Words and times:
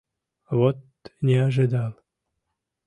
Вот 0.49 0.81
не 1.21 1.35
ожидал. 1.45 1.93